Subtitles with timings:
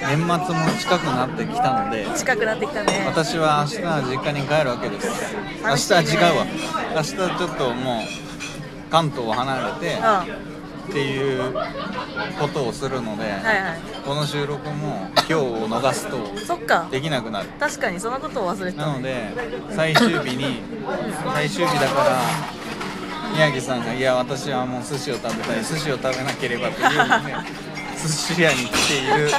[0.00, 0.38] 年末も
[0.78, 3.04] 近くなってきたので近くなってきたね。
[3.06, 5.08] 私は明日は実家に帰るわけです。
[5.62, 6.46] 明日は違うわ。
[6.94, 10.56] 明日ちょっともう関東を離れてうん。
[10.86, 11.52] っていう
[12.38, 13.80] ことをするので、はいはい。
[14.04, 16.16] この収録も今日を逃すと
[16.46, 16.88] そっか。
[16.90, 17.48] できなくなる。
[17.58, 19.32] 確かにそのことを忘れてたなので
[19.70, 20.60] 最終日に
[21.34, 22.18] 最終日だから
[23.32, 27.34] 宮城さんが「いや私はもう寿司を食べたい寿司を食べなければ」というので
[28.00, 29.30] 寿司屋に来ている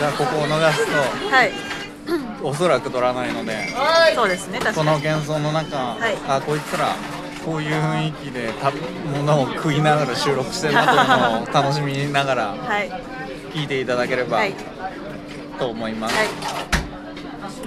[0.00, 0.82] がここを逃す
[1.30, 1.52] はい。
[2.40, 3.68] とおそらく取らないので
[4.14, 5.02] そうですね確こかに。
[5.02, 6.16] の幻想の中、い。
[6.28, 6.96] あこいつら
[7.44, 12.90] こういう雰囲気で食べ物を食いながら収録してるなというのを楽しみながらはい。
[13.52, 14.54] 聞いていただければはい。
[15.58, 16.28] と思います、はい。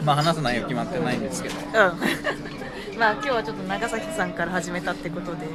[0.04, 1.56] まあ話す内容決まってないんですけど。
[1.56, 1.76] うん。
[3.00, 5.48] まあ今日はちょっと長崎さんから始めたってことで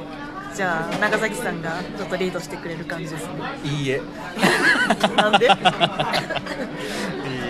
[0.55, 3.33] じゃあ長崎さんがちょっとリードしてくれる感じですね。
[3.63, 4.01] いいえ。
[5.15, 5.45] なんで？
[5.45, 5.53] いい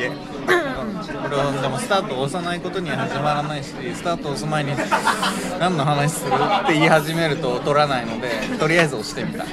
[0.03, 0.11] え。
[0.41, 4.71] これはでもスタートを押さないことには始まらないしスタートを押す前に
[5.59, 6.31] 何の話する
[6.63, 9.43] って言い始めると取らないのでとりあえず押してみた。
[9.43, 9.49] こ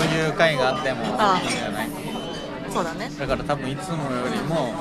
[0.00, 1.88] ういう回があってもいいんじゃない。
[2.72, 3.10] そうだね。
[3.18, 4.00] だから多分いつもよ
[4.32, 4.74] りも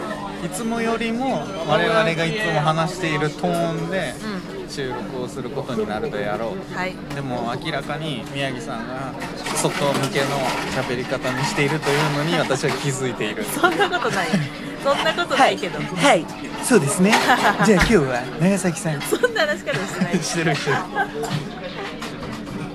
[0.45, 4.13] いつもよりも我々がいつも話しているトーンで
[4.52, 6.75] う収録をすることになるであろう。
[6.75, 6.95] はい。
[7.13, 9.13] でも明らかに宮城さんが
[9.55, 10.25] 外向けの
[10.75, 13.43] 喋り方にしているというのに私は気づいている。
[13.43, 14.27] そんなことない。
[14.83, 16.25] そんなことないけど、はい。
[16.63, 17.11] そうですね。
[17.65, 19.01] じゃあ今日は長崎さん。
[19.01, 20.23] そんな話し方してない。
[20.23, 20.55] してる。
[20.55, 20.77] してる。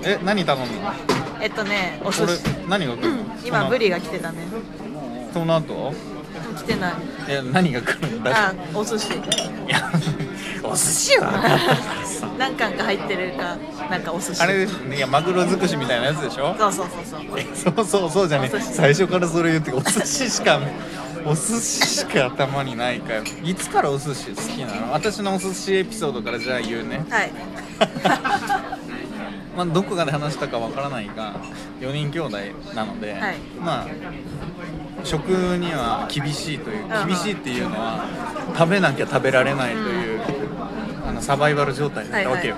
[0.03, 0.93] え何頼むの？
[1.41, 2.41] えっとねお寿司。
[2.69, 3.23] 何が来るの？
[3.45, 4.37] 今ブリが来てたね。
[5.33, 5.93] その後？
[6.57, 6.93] 来てない。
[7.27, 9.13] え何が来るんだあお寿司。
[9.13, 9.17] い
[9.67, 9.91] や
[10.69, 11.31] お寿司は
[12.37, 13.57] 何貫か入ってるか
[13.89, 14.41] なんかお寿司。
[14.41, 16.55] あれですねいやマグロ尽くしみたいなやつでしょ？
[16.57, 17.39] そうそうそうそう。
[17.39, 18.73] えそうそうそうじゃねお寿司。
[18.73, 20.59] 最初からそれ言ってお寿司しか
[21.25, 24.93] お寿司しか頭にないかよいつからお寿司好きなの？
[24.93, 27.05] 私のお寿司エピソードからじゃあ言うね。
[27.09, 27.31] はい。
[29.57, 31.33] まあどこかで話したかわからないが
[31.81, 32.37] 4人兄弟
[32.75, 33.37] なので、はい。
[33.59, 33.87] まあ
[35.03, 37.07] 食には厳しいといううんうん。
[37.07, 38.05] 厳しいっていうのは
[38.57, 40.25] 食べなきゃ食べられないという、あ
[41.19, 42.55] のサバイバル状態だったわけよ、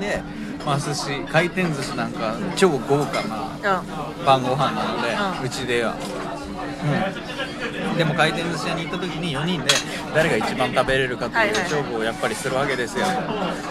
[0.00, 0.22] で、
[0.64, 3.22] まあ、寿司回転寿司なんか超豪華
[3.62, 5.08] なう晩ご飯なので、
[5.40, 5.94] ううんちでは、
[7.92, 9.70] うん、でも回転寿司屋に行った時に4人で
[10.14, 13.04] 誰が一番食べれるかとはいいうはい勝負をやっぱりするわけですよ、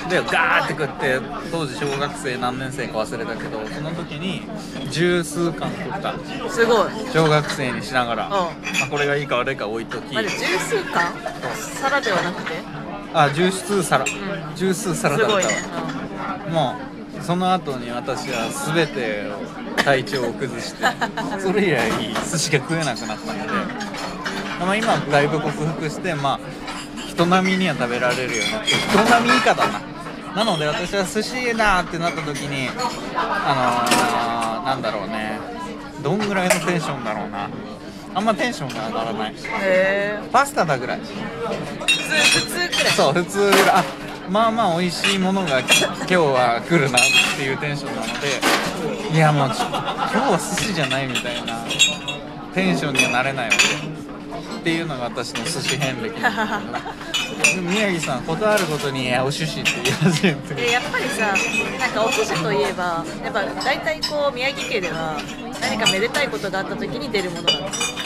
[0.10, 1.20] でガーって食って
[1.52, 4.44] 当時小学生何年生か忘れたけどその時に
[4.92, 6.14] 十数貫食った。
[6.16, 6.20] ん
[6.50, 6.90] すごい。
[7.12, 8.30] 小学生にしながら、ん。
[8.30, 8.52] まあ、
[8.90, 10.14] これがいいか悪いか置いとき。
[10.14, 11.14] まず十数貫？
[11.56, 12.83] 皿ではなくて？
[13.14, 14.08] あ十数皿、ん。
[14.56, 15.34] 十数皿だった。
[15.36, 16.76] わすごいね、も
[17.20, 20.86] うその後に私は全てを体調を崩して
[21.40, 21.92] それ以来
[22.30, 23.50] 寿司が食えなくなったので、
[24.60, 26.40] まあ、今はだいぶ克服してまあ
[27.08, 29.82] 人並みには食べられるようになって人並み以下だな。
[30.36, 32.68] なので私は寿司だってなった時に
[33.16, 35.40] あのー、なんだろうね
[36.02, 37.50] どんぐらいのテンションだろうな
[38.16, 39.34] あんまテンションが上がらない。
[39.34, 41.00] へえパスタだぐらい。
[41.00, 42.94] 普通普通くらい。
[42.94, 43.62] そう普通ぐらい。
[43.70, 43.84] あ
[44.30, 47.02] まあまあ美味しいものが今日は来るなっ
[47.36, 49.16] ていうテンションなので。
[49.16, 51.66] いやもう今日は寿司じゃないみたいな。
[52.54, 53.58] テンションにはなれないわけ。
[54.60, 56.94] っていうのが私の寿司遍歴なんだけど。
[57.62, 61.34] 宮城さんことあるごとに「いやお寿司」って言い始めてでやっぱりさ
[61.80, 65.20] なんかお寿司といえばやっぱ大体こう宮城家では
[65.62, 68.03] 何かめでたいことがあった時に出るものなんです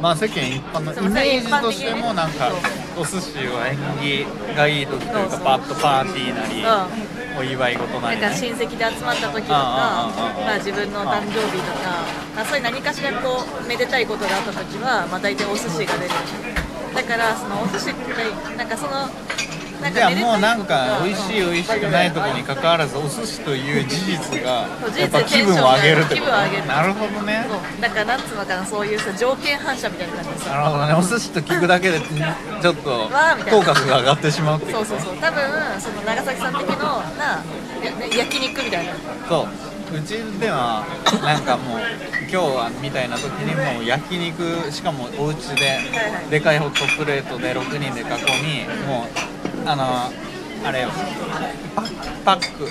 [0.00, 2.52] まあ世間一般のイメージとしてもなんか
[2.96, 4.26] お寿司は縁起
[4.56, 6.64] がいい時というかパッとパーティーなり
[7.38, 8.22] お祝い事なりね。
[8.22, 10.08] なんか親戚で集まった時とか
[10.46, 12.04] まあ、自分の誕生日とか、
[12.34, 16.14] まあ、そういう何かしらこうめでたいことがあった時は、まあ、大体お寿司が出る。
[16.94, 19.08] だからそのお寿司ってなんかその
[19.92, 26.14] じゃもうなんか美味しい美味しくないとこに関わらずお寿司という事実がやっぱ気分を上げるってこと。
[26.16, 26.66] 気分を上げる。
[26.66, 27.46] なるほどね。
[27.80, 30.30] だからなんつうのかなそういうさ条件反射みたいな感じ。
[30.30, 30.94] でさなるほどね。
[30.94, 33.64] お寿司と聞くだけでちょっとわーみたいな。
[33.64, 35.16] 口角が上がってしまうっていそうそうそう。
[35.16, 35.42] 多分
[35.80, 36.76] その長崎さん的の
[37.18, 37.42] な
[38.16, 38.92] 焼肉みたいな。
[39.28, 39.48] そう。
[39.94, 40.84] うちでは
[41.22, 41.78] なんかもう
[42.28, 48.04] 今日はみたいな時にもう焼肉しかもお家ではいでかいホットプレートで6人で囲
[48.42, 49.08] みもう
[49.66, 50.88] あのあれよ。
[51.74, 51.82] パ
[52.24, 52.68] パック。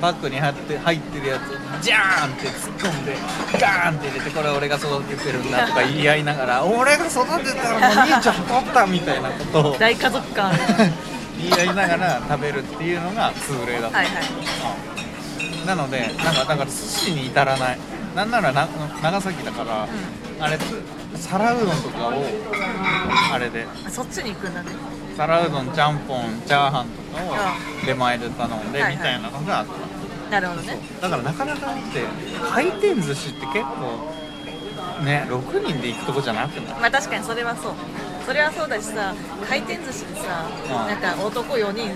[0.00, 3.14] パックに入って入ってるやつジャーンって突っ込んで
[3.58, 10.52] ガーンって入れてこれ俺が育ててるんだとか言い合いながら俺が育てたらもう兄ちゃん取ったみたいなことを大家族感。
[11.40, 15.66] 言い合いながら食べるっていうのが通例だった、はいはい。
[15.66, 17.78] なのでなんかだから寿司に至らない。
[18.14, 18.68] なんならな
[19.02, 19.88] 長崎だから、
[20.38, 20.56] あれ
[21.16, 22.24] 皿うどんとかを
[23.32, 23.66] あれで。
[23.86, 24.68] あそっちに行くんだね
[25.16, 27.32] 皿うどんちゃんぽんチャーハンとかを
[27.82, 30.78] う出前で頼んでみたいなのがあった、なるほどね。
[31.00, 32.02] だからなかなかって
[32.50, 36.80] 回転寿司って結構ね6人で行くとこじゃなくない？
[36.80, 37.72] まあ確かにそれはそう。
[38.26, 39.14] それはそうだしさ
[39.46, 41.90] 回転寿司でさうんなんか男4人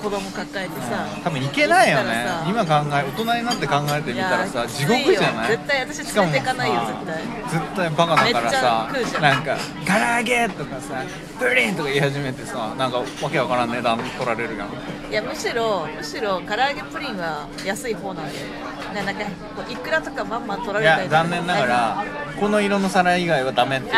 [0.00, 1.06] 子供抱えてさ。
[1.22, 2.26] 多分行けないよね。
[2.48, 5.48] 今考え大人になって考えてみたらさいや地獄じゃない？
[5.52, 7.12] 絶対私連れてかないよしかもさ
[7.50, 8.88] 絶絶対バカだからさ
[9.20, 9.56] なんか
[9.86, 11.02] 「唐揚げ!」とかさ
[11.38, 14.68] 「プリン!」とか言い始めてさなんかわけわからん値段取られるやん。
[15.10, 18.38] いやむしろむしろ唐揚げプリンは安い方なんで
[18.94, 19.02] ね。
[19.04, 19.22] なんか
[19.68, 21.22] いくらとかまんまん取らいやれたりとか。
[21.22, 22.04] 残念ながら
[22.40, 23.90] この色の皿以外はダメってい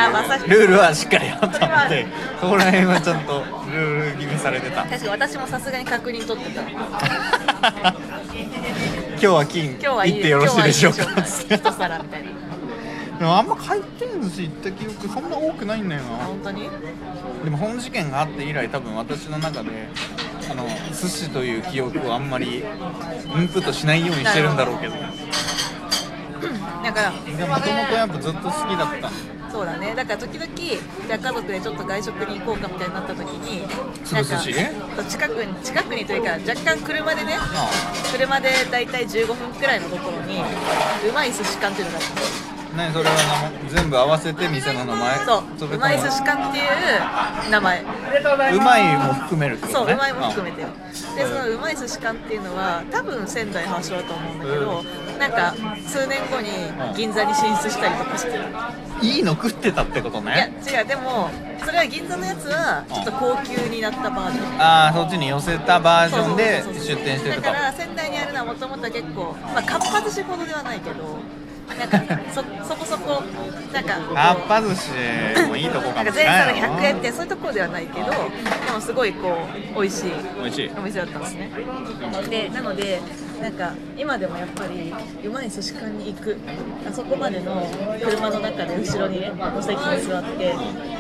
[0.47, 2.07] うルールはしっかりあったので
[2.41, 4.83] そこら辺はちゃんとルール決めされてた。
[4.85, 6.63] 確かに私もさすがに確認取ってた。
[6.71, 7.95] 今
[9.19, 9.71] 日は金。
[9.73, 11.05] 今日はいい行ってよろしいでしょうか。
[11.23, 12.29] 一皿みたいな。
[13.19, 16.15] でもあんま回転寿司行った記憶そんな多くないんだよな。
[16.15, 16.69] あ本当に？
[17.45, 19.89] でも本事件があって以来多分私の中で
[20.51, 22.65] あの寿司という記憶をあんまり
[23.37, 24.95] インプットしないようにしてるんだろうけど。
[26.83, 29.09] だからでももともとやっぱずっと好きだった
[29.53, 29.95] そうだね。
[29.95, 33.61] だから時々じゃあ家族でちょっと外食に行こうかみたいになった時に
[34.15, 34.25] なん
[34.97, 37.71] か近くに近くにというか若干車でねあ
[38.13, 42.13] 車で大体15分くらいのところにうまい寿司館っていうのがあっ
[42.49, 45.79] て何それは名前全部合わせて店の名前そうう。
[45.79, 47.83] まい寿司館っていう名前。
[47.83, 49.93] うまいも含めるってことね。
[49.93, 50.69] そううまいも含めてよ。
[51.17, 54.85] でそのうまい寿司館っていうのは多分仙台発祥だと思うんだけど
[55.19, 55.55] なんか
[55.87, 56.49] 数年後に
[56.97, 58.45] 銀座に進出したりとかしてる。
[58.55, 58.73] あ
[59.03, 60.87] いいの食ってたってこといやね違う。
[60.87, 61.31] でも
[61.65, 64.61] それは銀座のやつはちょっと高級になったバージョン。
[64.61, 71.19] ああそっちに寄せたバージョンで出店してるだから仙台にあるのはもともと結構まあかっぱ寿司ほどではないけど
[71.75, 73.23] なんかそそこそこ
[73.73, 74.91] なんかかっぱ寿司
[75.49, 79.47] もいいとこかなんかもしれない全皿100円ってそういうところではないけどでもすごいこ
[79.77, 80.71] う美味しい美味しい。
[80.77, 81.51] お店だったんですね。
[82.29, 83.01] でなので
[83.43, 84.95] なんか今でもやっぱり
[85.25, 86.37] うまい寿司館に行く
[86.89, 87.67] あそこまでの
[88.01, 90.55] 車の中で後ろにねお席に座って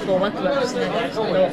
[0.04, 1.50] こうワクワクしながらそれを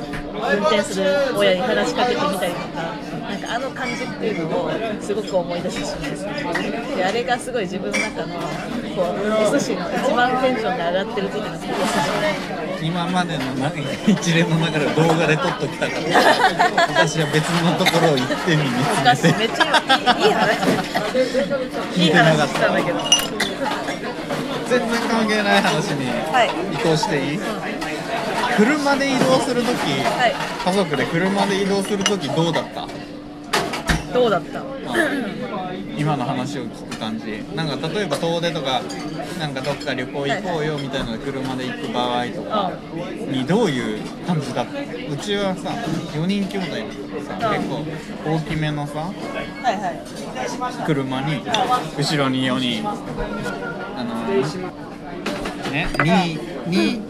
[0.57, 1.05] 運転する
[1.37, 2.81] 親に話しかけてみたりとか
[3.29, 8.33] なんかあの感じっていうのをすごく思い出すしますであれがすごい自分の中の
[8.95, 13.71] こうお寿司の一番テンションが上がってる時のお寿司今までのな
[14.07, 15.93] 一連の中で動画で撮っときたか。
[15.93, 15.99] ら
[16.87, 18.69] 私は別のところを行ってみ見
[19.01, 20.78] おかしいつめてめっちゃいいいい話
[21.95, 22.99] いい話したんだけど。
[24.69, 26.49] 全然関係ない話にはい。
[26.73, 27.39] 移行していい、
[28.55, 30.33] 車で移動するとき、はい。
[30.65, 32.87] 家族で車で移動するときどうだった？
[34.13, 34.59] どうだった？
[35.99, 37.43] 今の話を聞く感じ。
[37.53, 38.81] なんか例えば遠出とか
[39.37, 42.71] なんかどっか旅行行こうよみたいな車で行く場合とか
[43.29, 44.63] にどういう感じだ？
[44.63, 45.71] ったうちはさ
[46.13, 46.77] 4人兄弟だ
[47.35, 47.83] からさ結構
[48.31, 49.11] 大きめのさ
[50.85, 51.41] 車に
[51.97, 52.87] 後ろに4人。
[52.87, 52.93] あ
[54.03, 54.15] の
[55.71, 57.01] ね2 2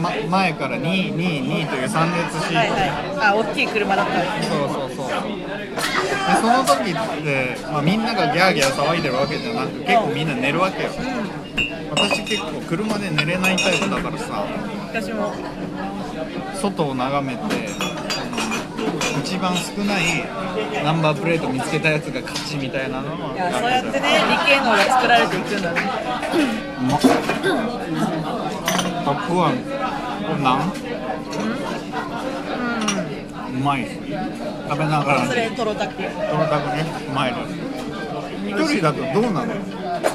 [0.00, 2.90] ま前から222という3列シート、はいはい。
[3.20, 4.12] あ大きい車だった
[4.44, 4.89] そうそう
[6.40, 10.90] その時って、まあ、みんながギャーギャー騒いでるわけじゃなく結構みんな寝るわけよ。
[11.90, 14.46] 私結構車で寝れないタイプだからさ
[14.88, 15.32] 私も
[16.54, 17.68] 外を眺めて
[19.22, 20.24] 一番少ない
[20.84, 25.80] ナンバープレート見つけたやつが勝ちみたいなのをいやそうやってね理系能が作られていくんだね。
[26.80, 27.08] うまっタ
[29.10, 30.72] ップワンこれなんう
[33.60, 33.86] まい。
[33.86, 35.26] 食べながら。
[35.26, 36.08] それトロタクトロ
[36.46, 36.84] タクね。
[37.08, 37.38] うまいの。
[38.46, 39.54] 一人だとどうなの？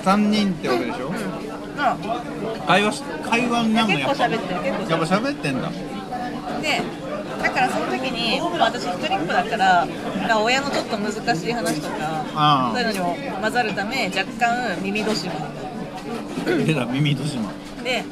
[0.04, 1.14] 三人ってわけでしょ？
[1.78, 1.98] あ
[2.68, 4.00] 会話し会話になるの？
[4.00, 4.24] やっぱ。
[4.26, 4.60] 喋ってる。
[4.62, 5.70] 結構やっぱ喋ってんだ。
[6.62, 6.82] で
[7.42, 9.88] だからその時に私一人っ子だから
[10.28, 15.32] か親のちょっと難しい話とかあそういうのにも混ざるため若干耳戸島。
[16.46, 17.52] 出た耳としま
[17.84, 18.04] で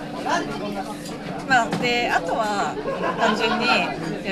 [1.48, 2.74] まあであとは
[3.20, 3.66] 単純に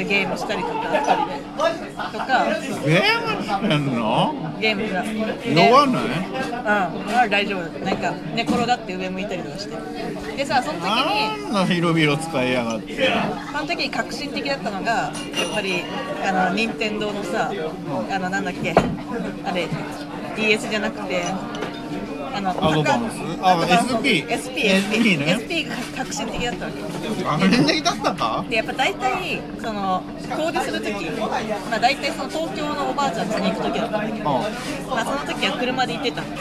[0.07, 2.45] ゲームしたりとか一人でとか。
[2.85, 4.33] ゲームしてんの？
[4.59, 6.03] ゲームが酔わない？
[6.05, 6.61] うん。
[6.61, 7.79] まあ大丈夫。
[7.85, 9.75] なんか寝転がって上向いたりとかして。
[10.37, 10.89] でさその時に。
[10.91, 13.09] あんな広々使いやがって。
[13.51, 15.13] その時に革新的だったのがやっ
[15.53, 15.83] ぱり
[16.25, 17.51] あの任天堂のさ
[18.09, 18.73] あのなんだっけ
[19.43, 19.67] あれ
[20.35, 21.25] DS じゃなくて
[22.33, 23.57] あのアドバンスあ
[23.91, 25.35] SP SP ね。
[25.37, 27.25] SP が革新的だったわけ。
[27.25, 34.41] あれ的だったかでやっぱ大体その遠出する時まあ大体その東京のおばあちゃん家に行く時だったんだけどあ
[34.89, 36.21] まあその時は車で行ってた。
[36.21, 36.31] のへ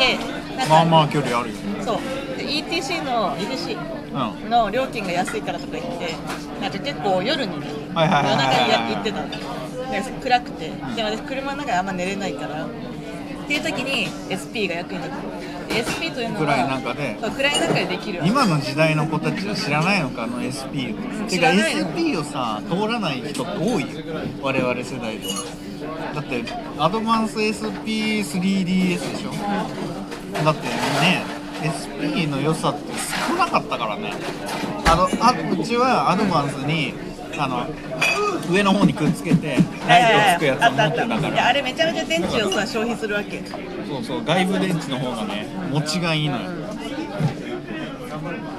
[0.00, 1.98] えでまあまあ距離あるよそう。
[2.38, 4.50] で ETC の ETC うん。
[4.50, 6.14] の料金が安いからとか言って
[6.60, 9.36] なんか結構夜にね夜中にや行ってたので
[10.22, 10.70] 暗くて。
[10.96, 12.66] で私車の中であんま寝れないから
[13.46, 17.16] っていう時に SP が役に立ってで SP というのは暗い中で。
[17.20, 18.22] 暗い中でできる。
[18.24, 23.88] 今の時代の子たちは知らないのかあの SP を、んてか SP をさ通らない人多いよ
[24.42, 25.28] 我々世代で
[26.12, 26.44] だって
[26.78, 29.30] アドバンス SP3DS でしょ。
[30.44, 31.22] だってね
[31.62, 32.92] SP の良さって
[33.28, 34.12] 少なかったからね。
[34.88, 36.94] あのあうちはアドバンスに
[37.38, 37.66] あの
[38.50, 39.56] 上の方にくっつけて
[39.88, 43.42] ライトつくやつを持ってたかいやあられめちゃめちゃ電池をさ消費するわけ。
[43.88, 46.50] そうそう外部電池の方がね持ちがいいのよ。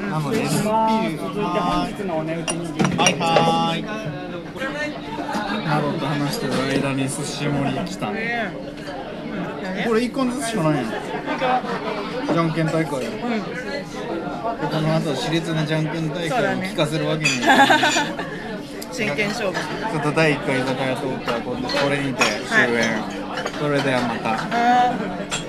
[0.10, 0.74] なので SP は
[3.10, 3.84] いはーい
[5.68, 8.54] などと話してる間に寿司盛り来たね。
[9.86, 10.92] これ1個ずつしかないの？
[12.34, 12.94] じゃんけん大会。
[12.94, 13.22] よでこ
[14.82, 17.92] の後熾烈なじゃんけん大会を聞かせるわけにはいかない
[18.98, 19.54] 真剣勝負。
[19.54, 22.98] ちょっと第1回居酒屋トークはこれこれにて終演、
[23.60, 25.38] それではまた